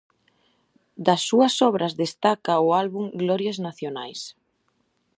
Das 1.05 1.21
súas 1.29 1.55
obras 1.69 1.93
destaca 2.03 2.63
o 2.65 2.67
álbum 2.81 3.05
"Glorias 3.21 3.57
nacionais". 3.67 4.19